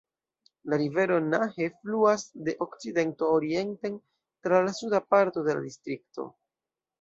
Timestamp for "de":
2.47-2.55, 5.51-5.57